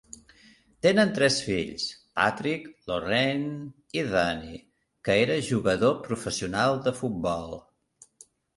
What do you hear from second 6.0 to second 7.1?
professional de